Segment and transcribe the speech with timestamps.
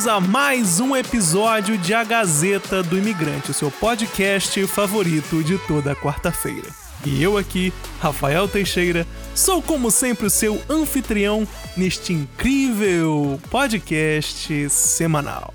[0.00, 5.58] bem-vindos a mais um episódio de A Gazeta do Imigrante, o seu podcast favorito de
[5.66, 6.68] toda quarta-feira.
[7.04, 15.52] E eu aqui, Rafael Teixeira, sou como sempre o seu anfitrião neste incrível podcast semanal.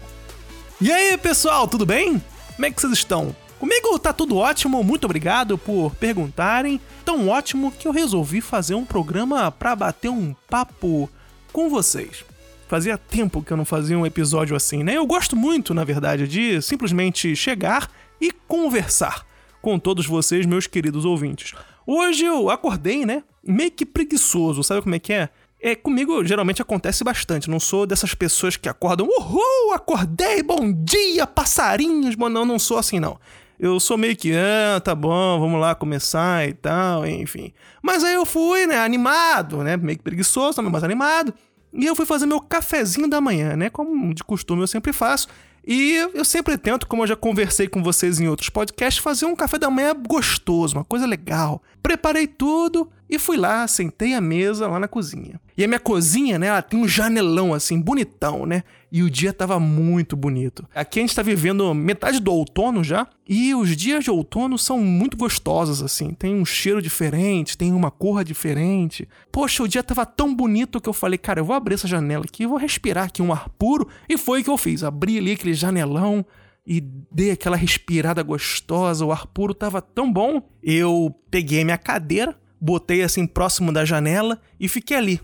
[0.79, 2.21] E aí, pessoal, tudo bem?
[2.55, 3.35] Como é que vocês estão?
[3.57, 6.79] Comigo tá tudo ótimo, muito obrigado por perguntarem.
[7.03, 11.09] Tão ótimo que eu resolvi fazer um programa para bater um papo
[11.51, 12.23] com vocês.
[12.67, 14.97] Fazia tempo que eu não fazia um episódio assim, né?
[14.97, 19.25] Eu gosto muito, na verdade, de simplesmente chegar e conversar
[19.61, 21.53] com todos vocês, meus queridos ouvintes.
[21.85, 23.23] Hoje eu acordei, né?
[23.43, 25.29] Meio que preguiçoso, sabe como é que é?
[25.61, 27.49] É, comigo geralmente acontece bastante.
[27.49, 32.15] Não sou dessas pessoas que acordam, uhul, acordei, bom dia, passarinhos.
[32.15, 33.19] Bom, não, não sou assim, não.
[33.59, 37.53] Eu sou meio que, ah, tá bom, vamos lá começar e tal, enfim.
[37.81, 41.33] Mas aí eu fui, né, animado, né, meio que preguiçoso, mas animado.
[41.75, 43.69] E eu fui fazer meu cafezinho da manhã, né?
[43.69, 45.27] Como de costume eu sempre faço.
[45.67, 49.35] E eu sempre tento, como eu já conversei com vocês em outros podcasts, fazer um
[49.35, 51.61] café da manhã gostoso, uma coisa legal.
[51.81, 55.39] Preparei tudo e fui lá, sentei à mesa lá na cozinha.
[55.57, 58.63] E a minha cozinha, né, ela tem um janelão assim, bonitão, né?
[58.91, 60.67] E o dia tava muito bonito.
[60.73, 64.79] Aqui a gente tá vivendo metade do outono já, e os dias de outono são
[64.79, 66.11] muito gostosos assim.
[66.13, 69.07] Tem um cheiro diferente, tem uma cor diferente.
[69.31, 72.25] Poxa, o dia tava tão bonito que eu falei, cara, eu vou abrir essa janela
[72.25, 74.83] aqui, vou respirar aqui um ar puro, e foi o que eu fiz.
[74.83, 76.25] Abri ali aquele janelão
[76.65, 80.41] e dei aquela respirada gostosa, o ar puro tava tão bom.
[80.63, 85.21] Eu peguei minha cadeira, botei assim próximo da janela e fiquei ali,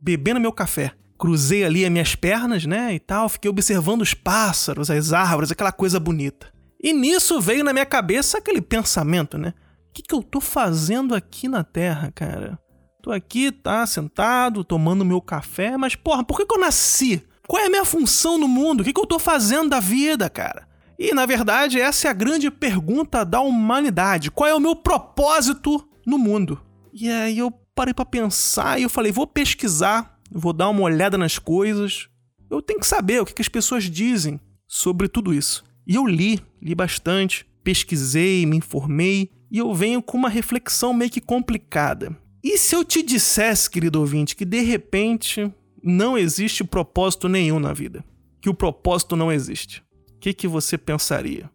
[0.00, 0.92] bebendo meu café.
[1.18, 5.72] Cruzei ali as minhas pernas, né, e tal, fiquei observando os pássaros, as árvores, aquela
[5.72, 6.52] coisa bonita.
[6.82, 9.54] E nisso veio na minha cabeça aquele pensamento, né?
[9.88, 12.58] O que, que eu tô fazendo aqui na Terra, cara?
[13.00, 17.24] Tô aqui, tá, sentado, tomando meu café, mas porra, por que, que eu nasci?
[17.46, 18.80] Qual é a minha função no mundo?
[18.80, 20.68] O que, que eu tô fazendo da vida, cara?
[20.98, 25.88] E na verdade, essa é a grande pergunta da humanidade: qual é o meu propósito
[26.06, 26.60] no mundo?
[26.96, 31.18] E aí eu parei para pensar e eu falei, vou pesquisar, vou dar uma olhada
[31.18, 32.08] nas coisas.
[32.48, 34.38] Eu tenho que saber o que, as pessoas dizem
[34.68, 35.64] sobre tudo isso.
[35.84, 41.10] E eu li, li bastante, pesquisei, me informei e eu venho com uma reflexão meio
[41.10, 42.16] que complicada.
[42.44, 47.72] E se eu te dissesse, querido ouvinte, que de repente não existe propósito nenhum na
[47.72, 48.04] vida?
[48.40, 49.82] Que o propósito não existe?
[50.14, 51.50] O que, que você pensaria?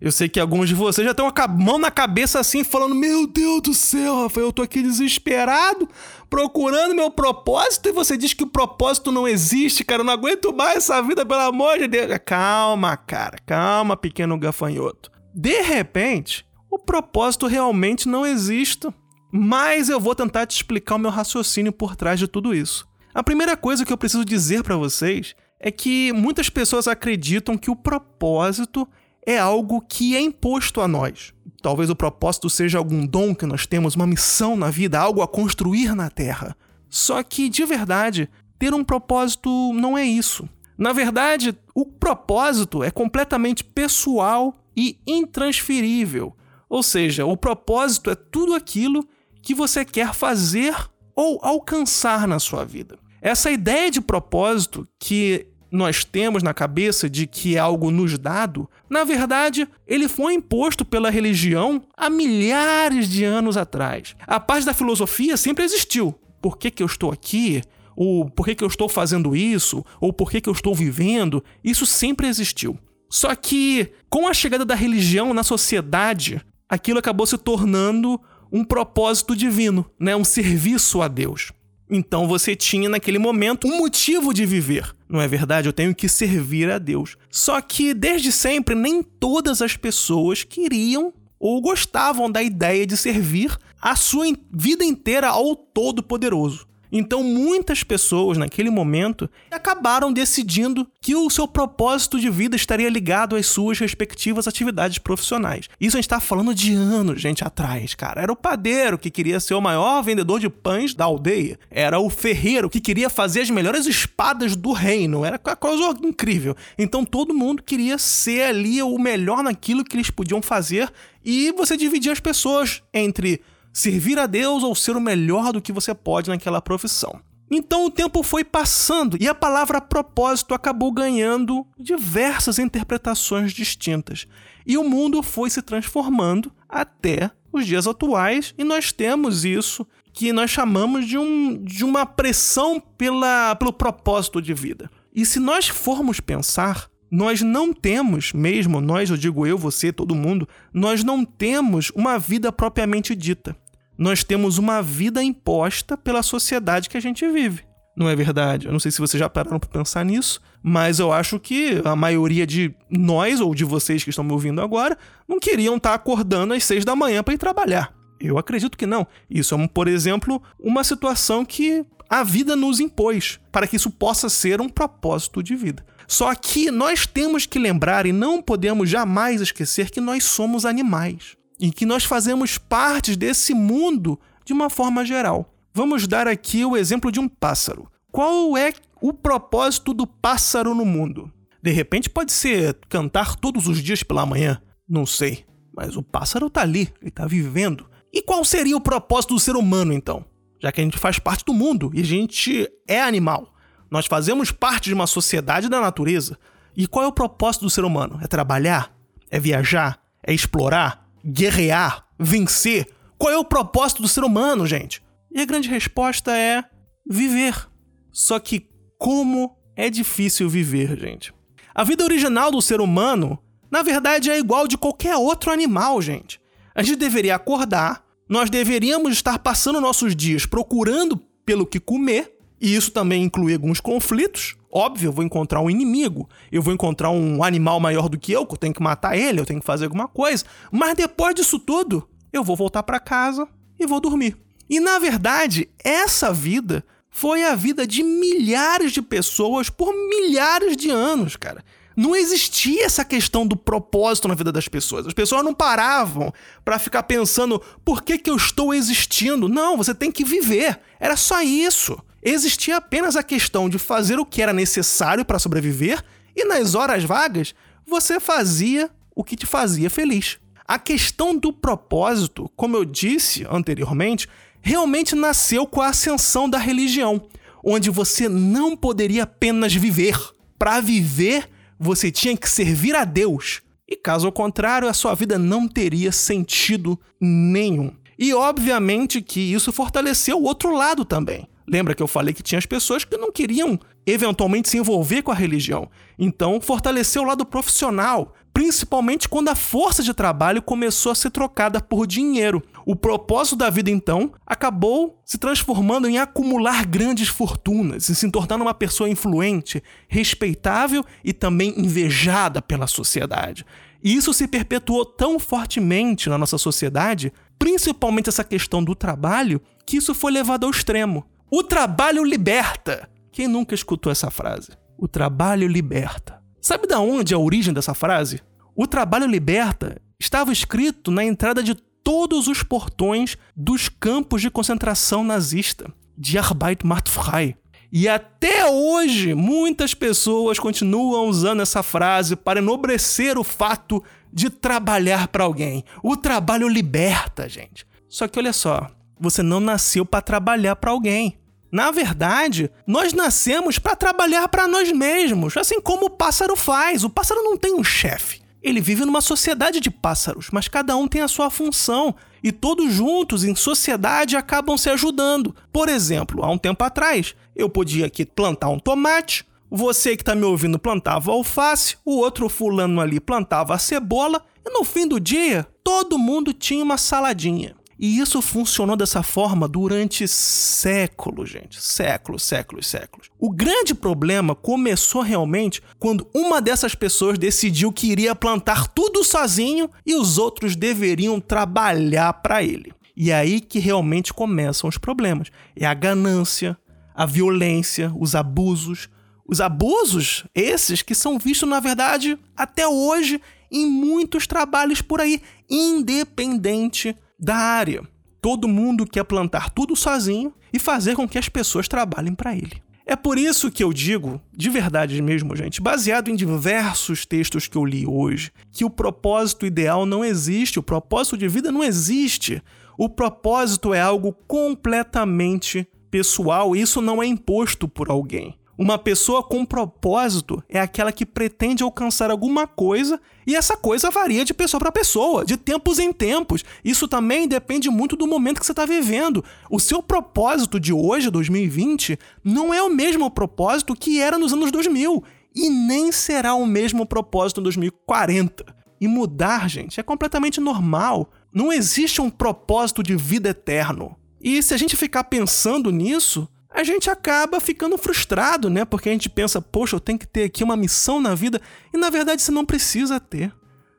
[0.00, 2.94] Eu sei que alguns de vocês já estão com a mão na cabeça assim, falando:
[2.94, 5.88] Meu Deus do céu, Rafael, eu tô aqui desesperado,
[6.28, 10.00] procurando meu propósito, e você diz que o propósito não existe, cara.
[10.00, 12.18] Eu não aguento mais essa vida, pelo amor de Deus.
[12.24, 15.10] Calma, cara, calma, pequeno gafanhoto.
[15.34, 18.88] De repente, o propósito realmente não existe.
[19.36, 22.86] Mas eu vou tentar te explicar o meu raciocínio por trás de tudo isso.
[23.12, 27.68] A primeira coisa que eu preciso dizer para vocês é que muitas pessoas acreditam que
[27.68, 28.88] o propósito
[29.26, 31.32] é algo que é imposto a nós.
[31.62, 35.28] Talvez o propósito seja algum dom que nós temos, uma missão na vida, algo a
[35.28, 36.56] construir na Terra.
[36.90, 40.48] Só que, de verdade, ter um propósito não é isso.
[40.76, 46.36] Na verdade, o propósito é completamente pessoal e intransferível.
[46.68, 49.06] Ou seja, o propósito é tudo aquilo
[49.40, 50.74] que você quer fazer
[51.14, 52.98] ou alcançar na sua vida.
[53.22, 58.70] Essa ideia de propósito, que nós temos na cabeça de que é algo nos dado,
[58.88, 64.14] na verdade, ele foi imposto pela religião há milhares de anos atrás.
[64.24, 66.14] A parte da filosofia sempre existiu.
[66.40, 67.60] Por que, que eu estou aqui?
[67.96, 69.84] Ou por que, que eu estou fazendo isso?
[70.00, 71.42] Ou por que, que eu estou vivendo?
[71.64, 72.78] Isso sempre existiu.
[73.10, 78.20] Só que, com a chegada da religião na sociedade, aquilo acabou se tornando
[78.52, 80.14] um propósito divino, né?
[80.14, 81.50] um serviço a Deus.
[81.88, 84.94] Então você tinha naquele momento um motivo de viver.
[85.08, 85.68] Não é verdade?
[85.68, 87.16] Eu tenho que servir a Deus.
[87.30, 93.56] Só que desde sempre nem todas as pessoas queriam ou gostavam da ideia de servir
[93.80, 96.66] a sua vida inteira ao Todo-Poderoso.
[96.96, 103.34] Então, muitas pessoas naquele momento acabaram decidindo que o seu propósito de vida estaria ligado
[103.34, 105.68] às suas respectivas atividades profissionais.
[105.80, 108.22] Isso a gente está falando de anos, gente, atrás, cara.
[108.22, 111.58] Era o padeiro que queria ser o maior vendedor de pães da aldeia.
[111.68, 115.24] Era o ferreiro que queria fazer as melhores espadas do reino.
[115.24, 116.54] Era coisa incrível.
[116.78, 120.92] Então, todo mundo queria ser ali o melhor naquilo que eles podiam fazer
[121.24, 123.40] e você dividia as pessoas entre
[123.74, 127.20] servir a Deus ou ser o melhor do que você pode naquela profissão.
[127.50, 134.26] Então o tempo foi passando e a palavra propósito acabou ganhando diversas interpretações distintas.
[134.66, 140.32] E o mundo foi se transformando até os dias atuais, e nós temos isso que
[140.32, 144.90] nós chamamos de, um, de uma pressão pela, pelo propósito de vida.
[145.14, 150.16] E se nós formos pensar, nós não temos, mesmo nós, eu digo eu, você, todo
[150.16, 153.56] mundo, nós não temos uma vida propriamente dita.
[153.96, 157.62] Nós temos uma vida imposta pela sociedade que a gente vive.
[157.96, 158.66] Não é verdade?
[158.66, 161.94] Eu não sei se vocês já pararam para pensar nisso, mas eu acho que a
[161.94, 164.98] maioria de nós ou de vocês que estão me ouvindo agora
[165.28, 167.94] não queriam estar acordando às seis da manhã para ir trabalhar.
[168.18, 169.06] Eu acredito que não.
[169.30, 174.28] Isso é, por exemplo, uma situação que a vida nos impôs para que isso possa
[174.28, 175.84] ser um propósito de vida.
[176.08, 181.36] Só que nós temos que lembrar e não podemos jamais esquecer que nós somos animais
[181.58, 185.54] e que nós fazemos parte desse mundo de uma forma geral.
[185.72, 187.90] Vamos dar aqui o exemplo de um pássaro.
[188.10, 191.32] Qual é o propósito do pássaro no mundo?
[191.62, 195.44] De repente pode ser cantar todos os dias pela manhã, não sei.
[195.74, 197.86] Mas o pássaro tá ali, ele tá vivendo.
[198.12, 200.24] E qual seria o propósito do ser humano então?
[200.62, 203.52] Já que a gente faz parte do mundo e a gente é animal.
[203.90, 206.38] Nós fazemos parte de uma sociedade da natureza.
[206.76, 208.18] E qual é o propósito do ser humano?
[208.22, 208.96] É trabalhar?
[209.30, 210.00] É viajar?
[210.22, 211.03] É explorar?
[211.24, 212.06] Guerrear?
[212.18, 212.86] Vencer?
[213.16, 215.02] Qual é o propósito do ser humano, gente?
[215.32, 216.64] E a grande resposta é
[217.08, 217.68] viver.
[218.12, 218.68] Só que
[218.98, 221.32] como é difícil viver, gente.
[221.74, 223.38] A vida original do ser humano,
[223.70, 226.40] na verdade, é igual de qualquer outro animal, gente.
[226.74, 232.33] A gente deveria acordar, nós deveríamos estar passando nossos dias procurando pelo que comer,
[232.64, 234.56] e isso também inclui alguns conflitos.
[234.72, 238.46] Óbvio, eu vou encontrar um inimigo, eu vou encontrar um animal maior do que eu,
[238.46, 240.46] que eu tenho que matar ele, eu tenho que fazer alguma coisa.
[240.72, 243.46] Mas depois disso tudo, eu vou voltar para casa
[243.78, 244.34] e vou dormir.
[244.68, 250.88] E na verdade, essa vida foi a vida de milhares de pessoas por milhares de
[250.88, 251.62] anos, cara.
[251.94, 255.06] Não existia essa questão do propósito na vida das pessoas.
[255.06, 256.32] As pessoas não paravam
[256.64, 259.50] para ficar pensando por que, que eu estou existindo.
[259.50, 260.80] Não, você tem que viver.
[260.98, 266.02] Era só isso existia apenas a questão de fazer o que era necessário para sobreviver
[266.34, 267.54] e nas horas vagas
[267.86, 270.38] você fazia o que te fazia feliz.
[270.66, 274.26] A questão do propósito, como eu disse anteriormente,
[274.62, 277.22] realmente nasceu com a ascensão da religião,
[277.62, 280.18] onde você não poderia apenas viver.
[280.58, 283.60] Para viver, você tinha que servir a Deus.
[283.86, 287.92] E caso contrário, a sua vida não teria sentido nenhum.
[288.18, 291.46] E obviamente que isso fortaleceu o outro lado também.
[291.66, 295.30] Lembra que eu falei que tinha as pessoas que não queriam eventualmente se envolver com
[295.30, 295.88] a religião.
[296.18, 301.80] Então, fortaleceu o lado profissional, principalmente quando a força de trabalho começou a ser trocada
[301.80, 302.62] por dinheiro.
[302.84, 308.56] O propósito da vida, então, acabou se transformando em acumular grandes fortunas e se tornar
[308.56, 313.64] uma pessoa influente, respeitável e também invejada pela sociedade.
[314.02, 319.96] E isso se perpetuou tão fortemente na nossa sociedade, principalmente essa questão do trabalho, que
[319.96, 321.24] isso foi levado ao extremo.
[321.56, 323.08] O trabalho liberta.
[323.30, 324.72] Quem nunca escutou essa frase?
[324.98, 326.42] O trabalho liberta.
[326.60, 328.42] Sabe da onde é a origem dessa frase?
[328.74, 335.22] O trabalho liberta estava escrito na entrada de todos os portões dos campos de concentração
[335.22, 337.54] nazista, de Arbeit macht frei.
[337.92, 345.28] E até hoje, muitas pessoas continuam usando essa frase para enobrecer o fato de trabalhar
[345.28, 345.84] para alguém.
[346.02, 347.86] O trabalho liberta, gente.
[348.08, 351.38] Só que olha só, você não nasceu para trabalhar para alguém.
[351.74, 357.02] Na verdade, nós nascemos para trabalhar para nós mesmos, assim como o pássaro faz.
[357.02, 358.40] O pássaro não tem um chefe.
[358.62, 362.14] Ele vive numa sociedade de pássaros, mas cada um tem a sua função
[362.44, 365.52] e todos juntos em sociedade acabam se ajudando.
[365.72, 370.36] Por exemplo, há um tempo atrás, eu podia aqui plantar um tomate, você que está
[370.36, 375.18] me ouvindo plantava alface, o outro fulano ali plantava a cebola, e no fim do
[375.18, 377.74] dia, todo mundo tinha uma saladinha.
[377.98, 381.80] E isso funcionou dessa forma durante séculos, gente.
[381.80, 383.30] Séculos, séculos, séculos.
[383.38, 389.88] O grande problema começou realmente quando uma dessas pessoas decidiu que iria plantar tudo sozinho
[390.04, 392.92] e os outros deveriam trabalhar para ele.
[393.16, 395.48] E é aí que realmente começam os problemas.
[395.76, 396.76] É a ganância,
[397.14, 399.08] a violência, os abusos.
[399.46, 405.42] Os abusos, esses que são vistos, na verdade, até hoje, em muitos trabalhos por aí,
[405.68, 408.02] independente da área.
[408.40, 412.82] Todo mundo quer plantar tudo sozinho e fazer com que as pessoas trabalhem para ele.
[413.06, 417.76] É por isso que eu digo, de verdade mesmo, gente, baseado em diversos textos que
[417.76, 422.62] eu li hoje, que o propósito ideal não existe, o propósito de vida não existe.
[422.96, 428.56] O propósito é algo completamente pessoal, isso não é imposto por alguém.
[428.76, 434.44] Uma pessoa com propósito é aquela que pretende alcançar alguma coisa e essa coisa varia
[434.44, 436.64] de pessoa para pessoa, de tempos em tempos.
[436.84, 439.44] Isso também depende muito do momento que você está vivendo.
[439.70, 444.72] O seu propósito de hoje, 2020, não é o mesmo propósito que era nos anos
[444.72, 445.22] 2000
[445.54, 448.64] e nem será o mesmo propósito em 2040.
[449.00, 451.30] E mudar, gente, é completamente normal.
[451.52, 454.16] Não existe um propósito de vida eterno.
[454.40, 458.84] E se a gente ficar pensando nisso, a gente acaba ficando frustrado, né?
[458.84, 461.60] Porque a gente pensa, poxa, eu tenho que ter aqui uma missão na vida,
[461.92, 463.52] e na verdade você não precisa ter.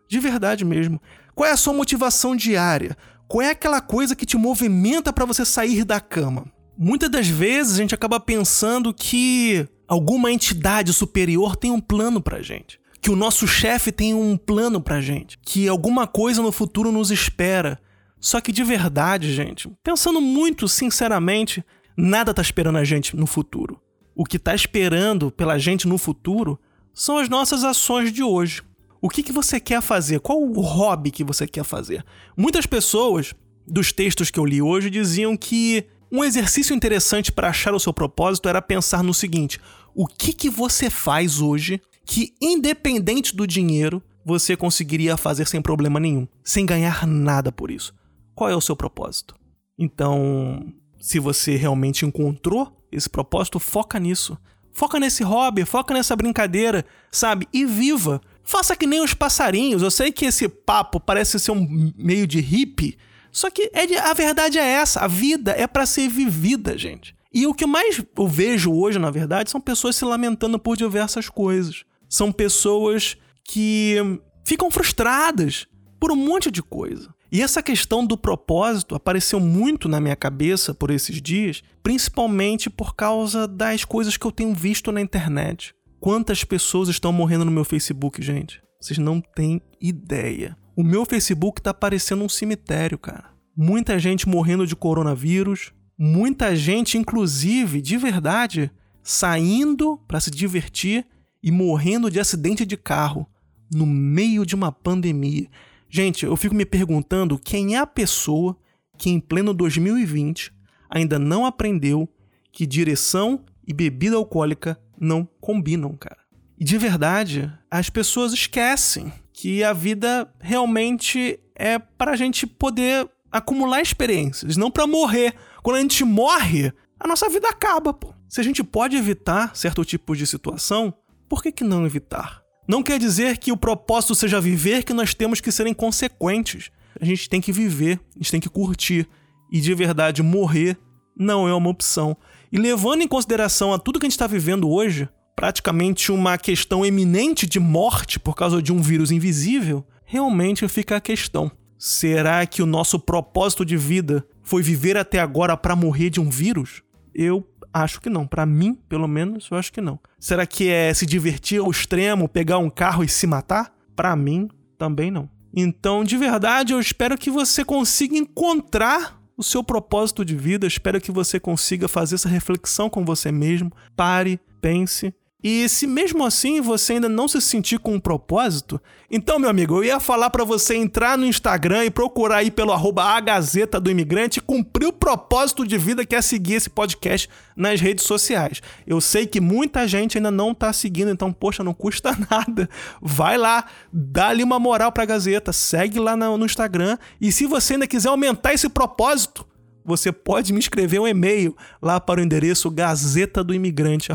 [0.09, 1.01] De verdade mesmo.
[1.33, 2.97] Qual é a sua motivação diária?
[3.27, 6.45] Qual é aquela coisa que te movimenta para você sair da cama?
[6.77, 12.41] Muitas das vezes a gente acaba pensando que alguma entidade superior tem um plano pra
[12.41, 16.91] gente, que o nosso chefe tem um plano pra gente, que alguma coisa no futuro
[16.91, 17.79] nos espera.
[18.19, 21.63] Só que de verdade, gente, pensando muito sinceramente,
[21.97, 23.79] Nada tá esperando a gente no futuro.
[24.15, 26.59] O que tá esperando pela gente no futuro
[26.93, 28.61] são as nossas ações de hoje.
[29.01, 30.19] O que, que você quer fazer?
[30.19, 32.03] Qual o hobby que você quer fazer?
[32.35, 33.35] Muitas pessoas,
[33.67, 37.93] dos textos que eu li hoje, diziam que um exercício interessante para achar o seu
[37.93, 39.59] propósito era pensar no seguinte:
[39.93, 45.99] o que, que você faz hoje que, independente do dinheiro, você conseguiria fazer sem problema
[45.99, 47.93] nenhum, sem ganhar nada por isso?
[48.33, 49.35] Qual é o seu propósito?
[49.77, 50.73] Então,
[51.05, 54.35] se você realmente encontrou esse propósito, foca nisso.
[54.73, 57.47] Foca nesse hobby, foca nessa brincadeira, sabe?
[57.53, 58.19] E viva.
[58.43, 59.83] Faça que nem os passarinhos.
[59.83, 62.97] Eu sei que esse papo parece ser um meio de hippie,
[63.31, 65.01] só que é de, a verdade é essa.
[65.01, 67.15] A vida é para ser vivida, gente.
[67.31, 71.29] E o que mais eu vejo hoje, na verdade, são pessoas se lamentando por diversas
[71.29, 71.83] coisas.
[72.09, 73.97] São pessoas que
[74.43, 75.67] ficam frustradas
[75.99, 77.13] por um monte de coisa.
[77.35, 82.95] E essa questão do propósito apareceu muito na minha cabeça por esses dias, principalmente por
[82.95, 85.75] causa das coisas que eu tenho visto na internet.
[85.99, 88.63] Quantas pessoas estão morrendo no meu Facebook, gente?
[88.79, 90.55] Vocês não têm ideia.
[90.77, 93.25] O meu Facebook tá parecendo um cemitério, cara.
[93.53, 98.71] Muita gente morrendo de coronavírus, muita gente, inclusive, de verdade,
[99.03, 101.05] saindo para se divertir
[101.43, 103.27] e morrendo de acidente de carro
[103.69, 105.49] no meio de uma pandemia.
[105.95, 108.57] Gente, eu fico me perguntando quem é a pessoa
[108.97, 110.51] que em pleno 2020
[110.89, 112.05] ainda não aprendeu
[112.51, 116.17] que direção e bebida alcoólica não combinam, cara.
[116.59, 123.09] E de verdade, as pessoas esquecem que a vida realmente é para a gente poder
[123.31, 125.33] acumular experiências, não para morrer.
[125.63, 128.13] Quando a gente morre, a nossa vida acaba, pô.
[128.27, 130.93] Se a gente pode evitar certo tipo de situação,
[131.29, 132.44] por que, que não evitar?
[132.67, 136.71] Não quer dizer que o propósito seja viver, que nós temos que ser inconsequentes.
[136.99, 139.07] A gente tem que viver, a gente tem que curtir.
[139.51, 140.77] E de verdade, morrer
[141.15, 142.17] não é uma opção.
[142.51, 146.85] E levando em consideração a tudo que a gente está vivendo hoje, praticamente uma questão
[146.85, 152.61] eminente de morte por causa de um vírus invisível, realmente fica a questão: será que
[152.61, 156.81] o nosso propósito de vida foi viver até agora para morrer de um vírus?
[157.13, 158.25] Eu Acho que não.
[158.25, 159.99] Para mim, pelo menos, eu acho que não.
[160.17, 163.75] Será que é se divertir ao extremo, pegar um carro e se matar?
[163.93, 165.29] Para mim, também não.
[165.53, 170.65] Então, de verdade, eu espero que você consiga encontrar o seu propósito de vida.
[170.65, 173.73] espero que você consiga fazer essa reflexão com você mesmo.
[173.93, 175.13] Pare, pense
[175.47, 179.75] e se mesmo assim você ainda não se sentir com um propósito, então, meu amigo,
[179.75, 183.79] eu ia falar para você entrar no Instagram e procurar aí pelo arroba a Gazeta
[183.79, 188.05] do Imigrante e cumprir o propósito de vida que é seguir esse podcast nas redes
[188.05, 188.59] sociais.
[188.87, 192.67] Eu sei que muita gente ainda não tá seguindo, então, poxa, não custa nada.
[192.99, 197.73] Vai lá, dá ali uma moral pra Gazeta, segue lá no Instagram e se você
[197.73, 199.45] ainda quiser aumentar esse propósito,
[199.85, 204.11] você pode me escrever um e-mail lá para o endereço gazeta do imigrante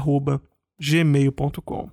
[0.81, 1.91] gmail.com.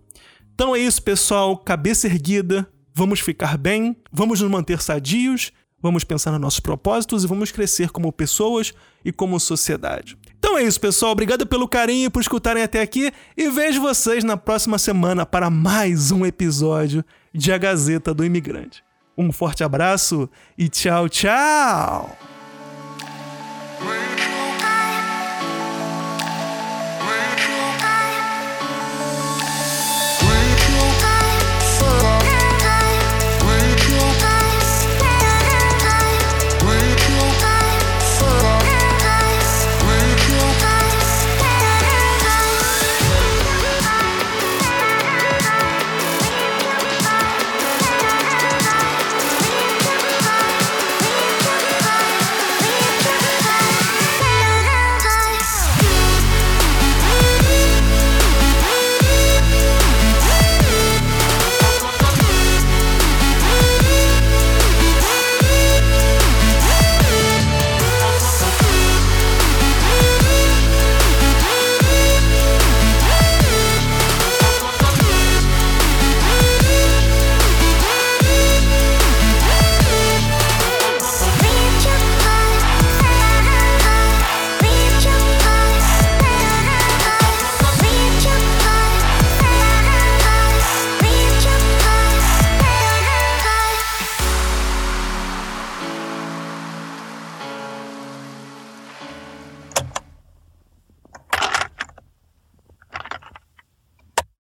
[0.53, 1.58] Então é isso, pessoal.
[1.58, 2.67] Cabeça erguida.
[2.94, 7.91] Vamos ficar bem, vamos nos manter sadios, vamos pensar nos nossos propósitos e vamos crescer
[7.91, 8.74] como pessoas
[9.06, 10.17] e como sociedade.
[10.39, 11.12] Então é isso, pessoal.
[11.12, 16.12] Obrigado pelo carinho por escutarem até aqui e vejo vocês na próxima semana para mais
[16.12, 18.84] um episódio de A Gazeta do Imigrante.
[19.15, 20.27] Um forte abraço
[20.58, 22.37] e tchau, tchau!